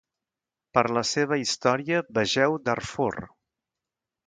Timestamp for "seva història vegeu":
1.09-2.59